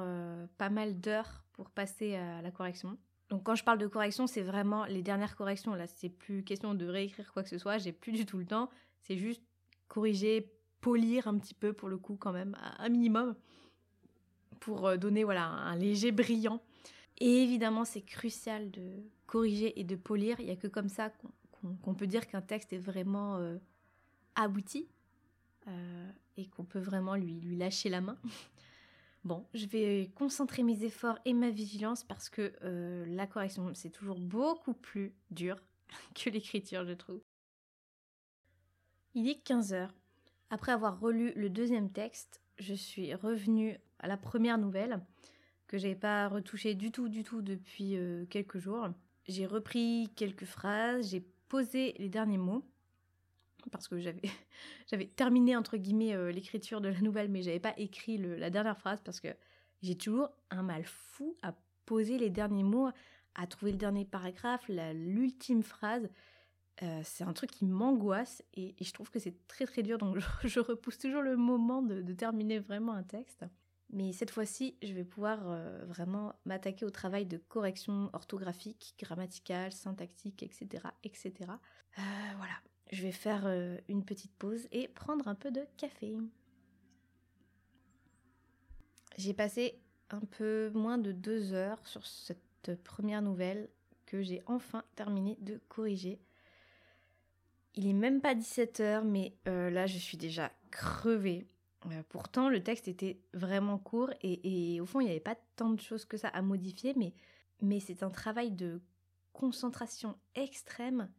pas 0.57 0.69
mal 0.69 0.99
d'heures 0.99 1.43
pour 1.53 1.69
passer 1.71 2.15
à 2.15 2.41
la 2.41 2.51
correction. 2.51 2.97
Donc 3.29 3.43
quand 3.43 3.55
je 3.55 3.63
parle 3.63 3.79
de 3.79 3.87
correction, 3.87 4.27
c'est 4.27 4.43
vraiment 4.43 4.85
les 4.85 5.01
dernières 5.01 5.35
corrections. 5.35 5.73
Là, 5.73 5.87
c'est 5.87 6.09
plus 6.09 6.43
question 6.43 6.75
de 6.75 6.85
réécrire 6.85 7.33
quoi 7.33 7.43
que 7.43 7.49
ce 7.49 7.57
soit. 7.57 7.77
J'ai 7.77 7.91
plus 7.91 8.11
du 8.11 8.25
tout 8.25 8.37
le 8.37 8.45
temps. 8.45 8.69
C'est 9.01 9.17
juste 9.17 9.41
corriger, 9.87 10.53
polir 10.81 11.27
un 11.27 11.37
petit 11.39 11.53
peu 11.53 11.73
pour 11.73 11.89
le 11.89 11.97
coup 11.97 12.15
quand 12.17 12.31
même, 12.31 12.55
un 12.77 12.89
minimum, 12.89 13.35
pour 14.59 14.97
donner 14.97 15.23
voilà 15.23 15.45
un 15.45 15.75
léger 15.75 16.11
brillant. 16.11 16.61
Et 17.19 17.43
évidemment, 17.43 17.85
c'est 17.85 18.01
crucial 18.01 18.69
de 18.71 19.03
corriger 19.25 19.79
et 19.79 19.83
de 19.83 19.95
polir. 19.95 20.39
Il 20.39 20.45
n'y 20.45 20.51
a 20.51 20.55
que 20.55 20.67
comme 20.67 20.89
ça 20.89 21.11
qu'on 21.81 21.93
peut 21.93 22.07
dire 22.07 22.27
qu'un 22.27 22.41
texte 22.41 22.73
est 22.73 22.77
vraiment 22.77 23.39
abouti 24.37 24.87
euh, 25.67 26.11
et 26.37 26.47
qu'on 26.47 26.63
peut 26.63 26.79
vraiment 26.79 27.15
lui, 27.15 27.41
lâcher 27.57 27.89
la 27.89 28.01
main. 28.01 28.17
Bon, 29.23 29.45
je 29.53 29.65
vais 29.65 30.09
concentrer 30.15 30.63
mes 30.63 30.85
efforts 30.85 31.19
et 31.25 31.33
ma 31.33 31.49
vigilance 31.49 32.01
parce 32.01 32.29
que 32.29 32.53
euh, 32.63 33.05
la 33.07 33.27
correction, 33.27 33.73
c'est 33.73 33.89
toujours 33.89 34.19
beaucoup 34.19 34.73
plus 34.73 35.13
dur 35.31 35.57
que 36.15 36.29
l'écriture, 36.29 36.85
je 36.85 36.93
trouve. 36.93 37.19
Il 39.15 39.27
est 39.27 39.43
15 39.43 39.73
heures. 39.73 39.93
Après 40.49 40.71
avoir 40.71 41.01
relu 41.01 41.33
le 41.35 41.49
deuxième 41.49 41.91
texte, 41.91 42.39
je 42.57 42.73
suis 42.73 43.13
revenue 43.15 43.77
à 43.99 44.07
la 44.07 44.15
première 44.15 44.57
nouvelle 44.57 45.01
que 45.67 45.77
j'avais 45.77 45.95
pas 45.95 46.27
retouchée 46.27 46.75
du 46.75 46.91
tout, 46.91 47.09
du 47.09 47.23
tout 47.23 47.41
depuis 47.41 47.97
euh, 47.97 48.25
quelques 48.25 48.57
jours. 48.57 48.87
J'ai 49.27 49.45
repris 49.45 50.09
quelques 50.15 50.45
phrases, 50.45 51.11
j'ai 51.11 51.25
posé 51.49 51.93
les 51.97 52.09
derniers 52.09 52.37
mots 52.37 52.63
parce 53.71 53.87
que 53.87 53.99
j'avais 53.99 54.21
j'avais 54.87 55.07
terminé 55.07 55.55
entre 55.55 55.77
guillemets 55.77 56.15
euh, 56.15 56.31
l'écriture 56.31 56.79
de 56.79 56.89
la 56.89 57.01
nouvelle 57.01 57.29
mais 57.29 57.41
j'avais 57.41 57.59
pas 57.59 57.73
écrit 57.77 58.17
la 58.17 58.49
dernière 58.49 58.77
phrase 58.77 59.01
parce 59.03 59.19
que 59.19 59.29
j'ai 59.81 59.95
toujours 59.95 60.29
un 60.49 60.63
mal 60.63 60.83
fou 60.85 61.35
à 61.41 61.53
poser 61.85 62.17
les 62.17 62.29
derniers 62.29 62.63
mots, 62.63 62.89
à 63.35 63.47
trouver 63.47 63.71
le 63.71 63.77
dernier 63.77 64.05
paragraphe, 64.05 64.67
l'ultime 64.67 65.63
phrase. 65.63 66.09
Euh, 66.83 67.01
c'est 67.03 67.23
un 67.23 67.33
truc 67.33 67.49
qui 67.49 67.65
m'angoisse 67.65 68.43
et, 68.53 68.75
je 68.79 68.91
trouve 68.91 69.09
que 69.09 69.17
c'est 69.17 69.47
très 69.47 69.65
très 69.65 69.81
dur 69.81 69.97
donc 69.97 70.17
je, 70.43 70.59
repousse 70.59 70.99
toujours 70.99 71.23
le 71.23 71.35
moment 71.35 71.81
de, 71.81 72.13
terminer 72.13 72.59
vraiment 72.59 72.93
un 72.93 73.03
texte. 73.03 73.45
Mais 73.89 74.11
cette 74.11 74.31
fois-ci, 74.31 74.77
je 74.83 74.93
vais 74.93 75.05
pouvoir 75.05 75.39
euh, 75.45 75.85
vraiment 75.85 76.33
m'attaquer 76.45 76.85
au 76.85 76.89
travail 76.89 77.25
de 77.25 77.37
correction 77.37 78.09
orthographique, 78.13 78.95
grammaticale, 78.99 79.71
syntaxique, 79.71 80.43
etc. 80.43 80.83
etc. 81.03 81.31
voilà, 81.95 82.59
je 82.91 83.01
vais 83.01 83.13
faire 83.13 83.43
euh, 83.45 83.77
une 83.87 84.03
petite 84.03 84.33
pause 84.35 84.67
et 84.71 84.87
prendre 84.89 85.27
un 85.27 85.35
peu 85.35 85.51
de 85.51 85.65
café. 85.77 86.15
J'ai 89.17 89.33
passé 89.33 89.79
un 90.09 90.19
peu 90.19 90.69
moins 90.73 90.97
de 90.97 91.11
deux 91.11 91.53
heures 91.53 91.85
sur 91.87 92.05
cette 92.05 92.75
première 92.83 93.21
nouvelle 93.21 93.69
que 94.05 94.21
j'ai 94.21 94.41
enfin 94.45 94.83
terminé 94.95 95.37
de 95.41 95.59
corriger. 95.69 96.19
Il 97.75 97.87
est 97.87 97.93
même 97.93 98.21
pas 98.21 98.35
17 98.35 98.79
heures, 98.79 99.05
mais 99.05 99.35
euh, 99.47 99.69
là 99.69 99.85
je 99.85 99.97
suis 99.97 100.17
déjà 100.17 100.51
crevée. 100.71 101.47
Euh, 101.91 102.03
pourtant, 102.09 102.49
le 102.49 102.61
texte 102.61 102.87
était 102.87 103.19
vraiment 103.33 103.77
court 103.77 104.11
et, 104.21 104.79
au 104.81 104.85
fond, 104.85 104.99
il 104.99 105.05
n'y 105.05 105.11
avait 105.11 105.19
pas 105.19 105.37
tant 105.55 105.69
de 105.69 105.79
choses 105.79 106.05
que 106.05 106.17
ça 106.17 106.29
à 106.29 106.41
modifier, 106.41 106.93
mais, 106.95 107.79
c'est 107.79 108.03
un 108.03 108.09
travail 108.09 108.51
de 108.51 108.81
concentration 109.33 110.17
extrême 110.35 111.11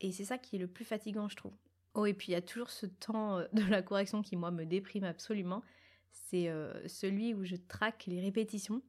et 0.00 0.12
c'est 0.12 0.24
ça 0.24 0.38
qui 0.38 0.56
est 0.56 0.58
le 0.58 0.68
plus 0.68 0.84
fatigant, 0.84 1.28
je 1.28 1.36
trouve. 1.36 1.54
Oh, 1.94 2.06
et 2.06 2.14
puis 2.14 2.28
il 2.28 2.32
y 2.32 2.36
a 2.36 2.42
toujours 2.42 2.70
ce 2.70 2.86
temps 2.86 3.38
euh, 3.38 3.46
de 3.52 3.62
la 3.62 3.82
correction 3.82 4.22
qui, 4.22 4.36
moi, 4.36 4.50
me 4.50 4.64
déprime 4.64 5.04
absolument. 5.04 5.62
C'est 6.10 6.48
euh, 6.48 6.86
celui 6.86 7.34
où 7.34 7.44
je 7.44 7.56
traque 7.56 8.06
les 8.06 8.20
répétitions 8.20 8.82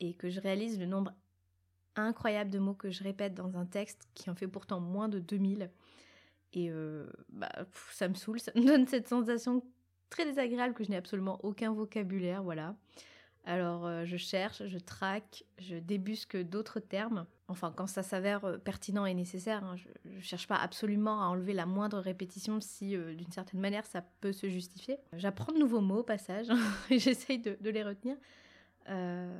et 0.00 0.14
que 0.14 0.30
je 0.30 0.40
réalise 0.40 0.78
le 0.78 0.86
nombre 0.86 1.12
incroyable 1.96 2.50
de 2.50 2.58
mots 2.58 2.74
que 2.74 2.90
je 2.90 3.02
répète 3.02 3.34
dans 3.34 3.56
un 3.56 3.66
texte 3.66 4.08
qui 4.14 4.30
en 4.30 4.34
fait 4.34 4.46
pourtant 4.46 4.80
moins 4.80 5.08
de 5.08 5.18
2000. 5.18 5.70
Et 6.54 6.70
bah, 7.28 7.50
ça 7.92 8.08
me 8.08 8.14
saoule, 8.14 8.40
ça 8.40 8.52
me 8.54 8.64
donne 8.66 8.86
cette 8.86 9.08
sensation 9.08 9.62
très 10.10 10.24
désagréable 10.24 10.74
que 10.74 10.84
je 10.84 10.90
n'ai 10.90 10.96
absolument 10.96 11.38
aucun 11.42 11.72
vocabulaire, 11.72 12.42
voilà. 12.42 12.74
Alors 13.48 13.86
euh, 13.86 14.04
je 14.04 14.18
cherche, 14.18 14.66
je 14.66 14.78
traque, 14.78 15.42
je 15.58 15.76
débusque 15.76 16.36
d'autres 16.36 16.80
termes. 16.80 17.24
Enfin, 17.48 17.72
quand 17.74 17.86
ça 17.86 18.02
s'avère 18.02 18.44
euh, 18.44 18.58
pertinent 18.58 19.06
et 19.06 19.14
nécessaire, 19.14 19.64
hein, 19.64 19.74
je 19.76 20.16
ne 20.16 20.20
cherche 20.20 20.46
pas 20.46 20.56
absolument 20.56 21.22
à 21.22 21.26
enlever 21.28 21.54
la 21.54 21.64
moindre 21.64 21.98
répétition 21.98 22.60
si 22.60 22.94
euh, 22.94 23.14
d'une 23.14 23.32
certaine 23.32 23.60
manière 23.60 23.86
ça 23.86 24.02
peut 24.20 24.32
se 24.32 24.50
justifier. 24.50 24.98
J'apprends 25.14 25.50
de 25.50 25.58
nouveaux 25.58 25.80
mots 25.80 26.00
au 26.00 26.02
passage 26.02 26.48
et 26.90 26.98
j'essaye 26.98 27.38
de, 27.38 27.70
les 27.70 27.82
retenir. 27.82 28.16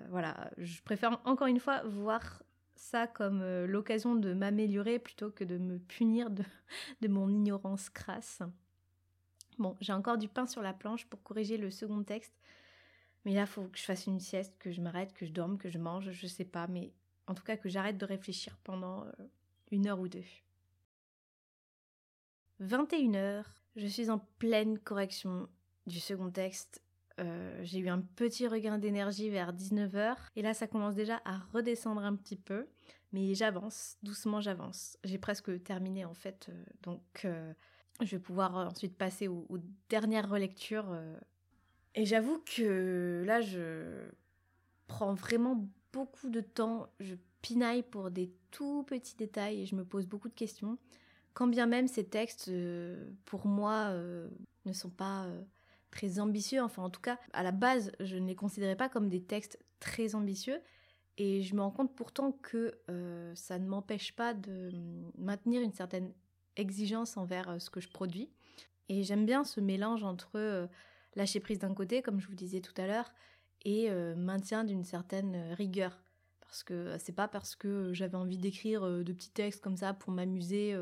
voilà, 0.09 0.51
je 0.57 0.81
préfère 0.81 1.21
encore 1.27 1.47
une 1.47 1.61
fois 1.61 1.83
voir 1.85 2.43
ça 2.77 3.07
comme 3.07 3.45
l'occasion 3.67 4.15
de 4.15 4.33
m'améliorer 4.33 4.99
plutôt 4.99 5.31
que 5.31 5.45
de 5.45 5.59
me 5.59 5.79
punir 5.79 6.31
de, 6.31 6.45
de 7.03 7.09
mon 7.09 7.29
ignorance 7.29 7.91
crasse. 7.91 8.41
Bon, 9.59 9.77
j'ai 9.81 9.93
encore 9.93 10.19
du 10.19 10.29
pain 10.29 10.47
sur 10.47 10.63
la 10.63 10.73
planche 10.73 11.07
pour 11.07 11.23
corriger 11.23 11.57
le 11.57 11.71
second 11.71 12.03
texte 12.03 12.35
mais 13.25 13.35
là, 13.35 13.43
il 13.43 13.47
faut 13.47 13.65
que 13.65 13.79
je 13.79 13.85
fasse 13.85 14.07
une 14.07 14.21
sieste, 14.21 14.57
que 14.59 14.71
je 14.71 14.81
m'arrête, 14.81 15.13
que 15.13 15.27
je 15.27 15.33
dorme, 15.33 15.59
que 15.59 15.69
je 15.69 15.79
mange, 15.79 16.11
je 16.11 16.27
sais 16.27 16.47
pas, 16.47 16.67
mais 16.67 16.93
en 17.27 17.35
tout 17.35 17.43
cas 17.43 17.57
que 17.57 17.69
j'arrête 17.69 17.99
de 17.99 18.07
réfléchir 18.07 18.57
pendant 18.65 19.05
euh, 19.05 19.13
une 19.71 19.87
heure 19.87 20.01
ou 20.01 20.09
deux. 20.09 20.25
21 22.61 23.15
heures, 23.15 23.63
je 23.77 23.87
suis 23.87 24.09
en 24.09 24.19
pleine 24.39 24.79
correction 24.79 25.49
du 25.87 26.01
second 26.01 26.31
texte. 26.31 26.83
Euh, 27.21 27.61
j'ai 27.63 27.81
eu 27.81 27.89
un 27.89 28.01
petit 28.01 28.47
regain 28.47 28.79
d'énergie 28.79 29.29
vers 29.29 29.53
19h 29.53 30.17
et 30.37 30.43
là 30.43 30.55
ça 30.55 30.67
commence 30.67 30.95
déjà 30.95 31.21
à 31.25 31.39
redescendre 31.53 32.03
un 32.03 32.17
petit 32.17 32.37
peu, 32.37 32.67
mais 33.13 33.35
j'avance, 33.35 33.99
doucement 34.03 34.41
j'avance. 34.41 34.97
J'ai 35.05 35.19
presque 35.19 35.63
terminé 35.65 36.05
en 36.05 36.15
fait, 36.15 36.47
euh, 36.49 36.65
donc 36.83 37.27
je 38.01 38.17
vais 38.17 38.23
pouvoir 38.23 38.55
ensuite 38.57 38.97
passer 38.97 39.29
aux, 39.29 39.59
dernières 39.89 40.29
relectures 40.29 40.95
et 41.95 42.05
j'avoue 42.05 42.41
que 42.45 43.25
là, 43.27 43.41
je 43.41 44.09
prends 44.87 45.15
vraiment 45.15 45.69
beaucoup 45.93 46.31
de 46.31 46.41
temps, 46.41 46.89
je 47.01 47.17
pinaille 47.43 47.83
pour 47.83 48.11
des 48.11 48.33
tout 48.51 48.85
petits 48.85 49.17
détails 49.17 49.63
et 49.63 49.67
je 49.67 49.75
me 49.75 49.85
pose 49.85 50.07
beaucoup 50.07 50.29
de 50.29 50.35
questions. 50.35 50.79
Quand 51.35 51.47
bien 51.47 51.67
même 51.67 51.89
ces 51.89 52.07
textes, 52.07 52.49
euh, 52.49 53.11
pour 53.25 53.47
moi, 53.47 53.89
euh, 53.89 54.29
ne 54.65 54.73
sont 54.73 54.91
pas 54.91 55.25
euh, 55.25 55.43
très 55.91 56.21
ambitieux, 56.21 56.63
enfin 56.63 56.83
en 56.83 56.91
tout 56.91 57.01
cas, 57.01 57.19
à 57.33 57.43
la 57.43 57.53
base, 57.53 57.93
je 58.01 58.17
ne 58.17 58.27
les 58.27 58.37
considérais 58.37 58.77
pas 58.77 58.89
comme 58.89 59.09
des 59.09 59.23
textes 59.23 59.59
très 59.81 60.15
ambitieux. 60.15 60.61
Et 61.17 61.43
je 61.43 61.57
me 61.57 61.63
rends 61.63 61.73
compte 61.73 61.97
pourtant 61.97 62.31
que 62.31 62.79
ça 63.35 63.59
ne 63.59 63.67
m'empêche 63.67 64.15
pas 64.15 64.35
de 64.35 64.71
maintenir 65.17 65.63
une 65.63 65.73
certaine 65.73 66.13
exigence 66.59 67.17
envers 67.17 67.61
ce 67.61 67.71
que 67.71 67.81
je 67.81 67.89
produis. 67.89 68.31
Et 68.89 69.03
j'aime 69.03 69.25
bien 69.27 69.45
ce 69.45 69.61
mélange 69.61 70.05
entre 70.05 70.69
lâcher 71.19 71.41
prise 71.41 71.59
d'un 71.59 71.75
côté, 71.75 72.01
comme 72.03 72.21
je 72.21 72.29
vous 72.29 72.35
disais 72.35 72.61
tout 72.61 72.73
à 72.81 72.87
l'heure, 72.87 73.13
et 73.65 73.91
euh, 73.91 74.15
maintien 74.15 74.65
d'une 74.65 74.85
certaine 74.85 75.35
euh, 75.35 75.55
rigueur. 75.55 76.03
Parce 76.41 76.63
que 76.63 76.97
c'est 76.99 77.13
pas 77.13 77.29
parce 77.29 77.57
que 77.57 77.93
j'avais 77.93 78.15
envie 78.15 78.39
d'écrire 78.39 78.83
euh, 78.85 79.05
de 79.05 79.13
petits 79.13 79.33
textes 79.33 79.61
comme 79.61 79.77
ça 79.77 79.93
pour 79.93 80.13
m'amuser 80.13 80.75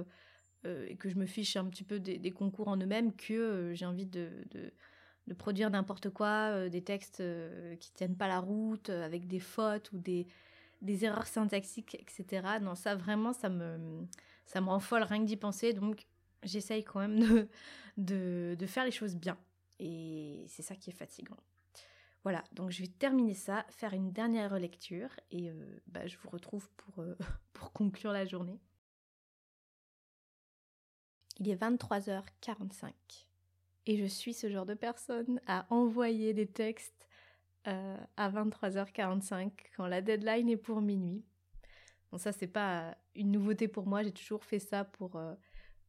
et 0.88 0.96
que 0.96 1.08
je 1.08 1.14
me 1.14 1.26
fiche 1.26 1.56
un 1.56 1.66
petit 1.66 1.84
peu 1.84 2.00
des, 2.00 2.32
concours 2.32 2.66
en 2.66 2.76
eux-mêmes 2.76 3.14
que 3.14 3.70
j'ai 3.74 3.86
envie 3.86 4.06
de, 4.06 4.30
de, 4.50 5.34
produire 5.34 5.70
n'importe 5.70 6.10
quoi, 6.10 6.68
des 6.68 6.82
textes 6.82 7.22
qui 7.78 7.92
tiennent 7.92 8.16
pas 8.16 8.26
la 8.26 8.40
route, 8.40 8.90
avec 8.90 9.28
des 9.28 9.38
fautes 9.38 9.92
ou 9.92 9.98
des, 9.98 10.26
des 10.82 11.04
erreurs 11.04 11.28
syntaxiques, 11.28 11.94
etc. 11.94 12.58
Non, 12.60 12.74
ça 12.74 12.96
vraiment, 12.96 13.32
ça 13.32 13.48
me, 13.48 14.08
ça 14.46 14.60
me 14.60 14.68
rend 14.68 14.80
folle 14.80 15.02
rien 15.02 15.20
que 15.20 15.26
d'y 15.26 15.36
penser. 15.36 15.72
Donc 15.72 16.06
j'essaye 16.42 16.84
quand 16.84 17.00
même 17.00 17.48
de, 17.96 18.56
faire 18.66 18.84
les 18.84 18.90
choses 18.90 19.16
bien. 19.16 19.36
Et 19.78 20.44
c'est 20.48 20.62
ça 20.62 20.74
qui 20.74 20.90
est 20.90 20.94
fatigant. 20.94 21.36
Voilà, 22.22 22.42
donc 22.52 22.70
je 22.70 22.82
vais 22.82 22.88
terminer 22.88 23.34
ça, 23.34 23.64
faire 23.68 23.92
une 23.92 24.10
dernière 24.10 24.50
relecture 24.50 25.10
et 25.30 25.48
euh, 25.48 25.80
bah, 25.86 26.08
je 26.08 26.16
vous 26.18 26.28
retrouve 26.28 26.68
pour, 26.76 26.98
euh, 26.98 27.16
pour 27.52 27.72
conclure 27.72 28.12
la 28.12 28.24
journée. 28.24 28.58
Il 31.38 31.48
est 31.48 31.54
23h45 31.54 32.92
et 33.86 33.96
je 33.96 34.06
suis 34.06 34.34
ce 34.34 34.50
genre 34.50 34.66
de 34.66 34.74
personne 34.74 35.40
à 35.46 35.66
envoyer 35.70 36.34
des 36.34 36.46
textes 36.46 37.08
euh, 37.68 37.96
à 38.16 38.30
23h45 38.30 39.50
quand 39.76 39.86
la 39.86 40.00
deadline 40.00 40.48
est 40.48 40.56
pour 40.56 40.80
minuit. 40.80 41.24
Ça, 42.18 42.32
c'est 42.32 42.46
pas 42.46 42.96
une 43.14 43.30
nouveauté 43.30 43.68
pour 43.68 43.86
moi, 43.86 44.02
j'ai 44.02 44.12
toujours 44.12 44.44
fait 44.44 44.58
ça 44.58 44.84
pour, 44.84 45.20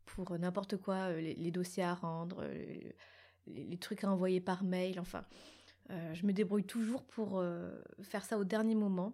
pour 0.05 0.37
n'importe 0.37 0.77
quoi, 0.77 1.11
les, 1.13 1.35
les, 1.35 1.51
dossiers 1.51 1.83
à 1.83 1.93
rendre 1.93 2.43
les, 3.47 3.77
trucs 3.77 4.03
à 4.03 4.11
envoyer 4.11 4.41
par 4.41 4.63
mail, 4.63 4.99
enfin. 4.99 5.25
je 5.89 6.25
me 6.25 6.33
débrouille 6.33 6.65
toujours 6.65 7.03
pour 7.03 7.43
faire 8.01 8.23
ça 8.23 8.37
au 8.37 8.43
dernier 8.43 8.75
moment. 8.75 9.13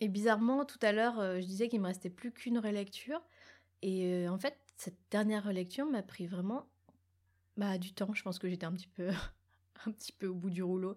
Et 0.00 0.08
bizarrement, 0.08 0.64
tout 0.64 0.78
à 0.82 0.92
l'heure, 0.92 1.40
je 1.40 1.46
disais 1.46 1.68
qu'il 1.68 1.80
me 1.80 1.86
restait 1.86 2.10
plus 2.10 2.32
qu'une 2.32 2.58
relecture. 2.58 3.22
Et 3.82 4.28
en 4.28 4.38
fait, 4.38 4.56
cette 4.76 4.98
dernière 5.10 5.44
relecture 5.44 5.86
m'a 5.86 6.02
pris 6.02 6.26
vraiment 6.26 6.66
bah, 7.56 7.78
du 7.78 7.92
temps. 7.92 8.12
Je 8.14 8.22
pense 8.22 8.38
que 8.38 8.48
j'étais 8.48 8.66
un 8.66 8.72
petit 8.72 8.88
peu 8.88 9.08
un 9.86 9.92
petit 9.92 10.12
peu 10.12 10.26
au 10.26 10.34
bout 10.34 10.50
du 10.50 10.62
rouleau. 10.62 10.96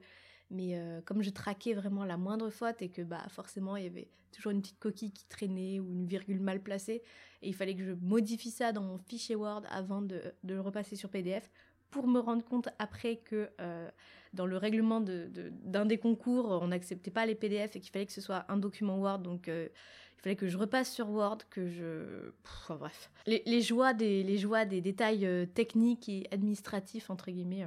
Mais 0.51 0.75
euh, 0.75 1.01
comme 1.05 1.21
je 1.21 1.29
traquais 1.29 1.73
vraiment 1.73 2.05
la 2.05 2.17
moindre 2.17 2.49
faute 2.49 2.81
et 2.81 2.89
que 2.89 3.01
bah 3.01 3.23
forcément 3.29 3.75
il 3.75 3.83
y 3.83 3.87
avait 3.87 4.07
toujours 4.31 4.51
une 4.51 4.61
petite 4.61 4.79
coquille 4.79 5.11
qui 5.11 5.25
traînait 5.25 5.79
ou 5.79 5.91
une 5.91 6.05
virgule 6.05 6.39
mal 6.39 6.61
placée, 6.61 7.01
et 7.41 7.47
il 7.47 7.53
fallait 7.53 7.75
que 7.75 7.83
je 7.83 7.93
modifie 8.01 8.51
ça 8.51 8.71
dans 8.71 8.83
mon 8.83 8.97
fichier 8.97 9.35
Word 9.35 9.63
avant 9.69 10.01
de, 10.01 10.21
le 10.43 10.59
repasser 10.59 10.95
sur 10.95 11.09
PDF 11.09 11.49
pour 11.91 12.07
me 12.07 12.19
rendre 12.19 12.43
compte 12.43 12.69
après 12.77 13.17
que 13.17 13.49
euh, 13.59 13.89
dans 14.33 14.45
le 14.45 14.57
règlement 14.57 15.01
d'un 15.01 15.25
de, 15.27 15.87
des 15.87 15.97
concours, 15.97 16.59
on 16.61 16.67
n'acceptait 16.67 17.11
pas 17.11 17.25
les 17.25 17.33
PDF 17.33 17.75
et 17.75 17.79
qu'il 17.79 17.91
fallait 17.91 18.05
que 18.05 18.11
ce 18.13 18.21
soit 18.21 18.45
un 18.49 18.57
document 18.57 18.99
Word. 18.99 19.19
Donc 19.19 19.47
euh, 19.47 19.69
il 20.17 20.21
fallait 20.21 20.35
que 20.35 20.47
je 20.47 20.57
repasse 20.57 20.93
sur 20.93 21.09
Word, 21.09 21.39
que 21.49 21.67
je... 21.67 22.31
bref. 22.69 23.09
Les, 23.25 23.61
joies 23.61 23.93
des, 23.93 24.21
les 24.21 24.37
joies 24.37 24.65
des 24.65 24.81
détails 24.81 25.27
techniques 25.55 26.09
et 26.09 26.27
administratifs, 26.31 27.09
entre 27.09 27.31
guillemets 27.31 27.65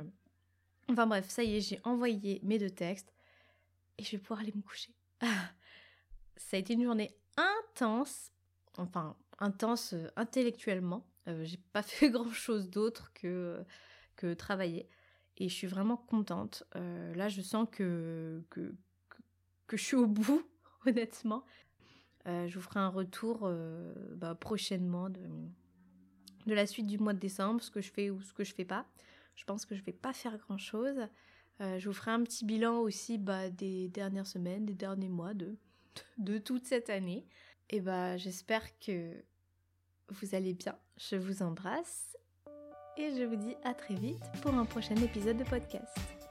Enfin 0.88 1.06
bref, 1.06 1.28
ça 1.28 1.42
y 1.42 1.56
est, 1.56 1.60
j'ai 1.60 1.80
envoyé 1.84 2.40
mes 2.42 2.58
deux 2.58 2.70
textes 2.70 3.12
et 3.98 4.04
je 4.04 4.12
vais 4.12 4.18
pouvoir 4.18 4.40
aller 4.40 4.52
me 4.54 4.62
coucher. 4.62 4.94
ça 6.36 6.56
a 6.56 6.58
été 6.58 6.74
une 6.74 6.84
journée 6.84 7.14
intense, 7.36 8.32
enfin 8.76 9.16
intense 9.38 9.94
euh, 9.94 10.08
intellectuellement. 10.16 11.06
Euh, 11.28 11.44
j'ai 11.44 11.58
pas 11.72 11.82
fait 11.82 12.10
grand 12.10 12.32
chose 12.32 12.70
d'autre 12.70 13.12
que, 13.14 13.64
que 14.16 14.34
travailler 14.34 14.88
et 15.38 15.48
je 15.48 15.54
suis 15.54 15.66
vraiment 15.66 15.96
contente. 15.96 16.64
Euh, 16.76 17.14
là, 17.14 17.28
je 17.28 17.40
sens 17.40 17.66
que, 17.70 18.42
que, 18.50 18.74
que, 19.66 19.76
je 19.76 19.82
suis 19.82 19.96
au 19.96 20.06
bout, 20.06 20.46
honnêtement. 20.86 21.44
je 22.26 22.52
vous 22.54 22.60
ferai 22.60 22.80
un 22.80 22.88
retour 22.88 23.50
bah, 24.16 24.34
prochainement 24.34 25.08
de, 25.08 25.26
de 26.46 26.54
la 26.54 26.66
suite 26.66 26.86
du 26.86 26.98
mois 26.98 27.14
de 27.14 27.18
décembre, 27.18 27.62
ce 27.62 27.70
que 27.70 27.80
je 27.80 27.90
fais 27.90 28.10
ou 28.10 28.20
ce 28.20 28.32
que 28.32 28.44
je 28.44 28.54
fais 28.54 28.64
pas. 28.64 28.86
Je 29.34 29.44
pense 29.44 29.66
que 29.66 29.74
je 29.74 29.82
vais 29.82 29.92
pas 29.92 30.12
faire 30.12 30.36
grand 30.38 30.58
chose. 30.58 31.08
Euh, 31.60 31.78
je 31.78 31.88
vous 31.88 31.94
ferai 31.94 32.10
un 32.10 32.22
petit 32.22 32.44
bilan 32.44 32.78
aussi 32.78 33.18
bah, 33.18 33.50
des 33.50 33.88
dernières 33.88 34.26
semaines, 34.26 34.66
des 34.66 34.74
derniers 34.74 35.08
mois, 35.08 35.34
de, 35.34 35.56
de 36.18 36.38
toute 36.38 36.66
cette 36.66 36.90
année. 36.90 37.26
Et 37.70 37.80
bah, 37.80 38.16
j'espère 38.16 38.78
que 38.80 39.24
vous 40.08 40.34
allez 40.34 40.54
bien. 40.54 40.76
Je 40.96 41.16
vous 41.16 41.42
embrasse 41.42 42.16
et 42.96 43.10
je 43.16 43.24
vous 43.24 43.36
dis 43.36 43.54
à 43.64 43.74
très 43.74 43.94
vite 43.94 44.22
pour 44.42 44.54
un 44.54 44.66
prochain 44.66 44.96
épisode 44.96 45.38
de 45.38 45.44
podcast. 45.44 46.21